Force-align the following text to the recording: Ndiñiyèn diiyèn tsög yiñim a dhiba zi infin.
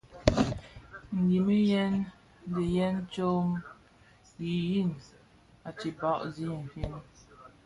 Ndiñiyèn 1.19 1.93
diiyèn 2.53 2.95
tsög 3.11 3.47
yiñim 4.45 4.89
a 5.67 5.69
dhiba 5.77 6.11
zi 6.33 6.43
infin. 6.57 6.93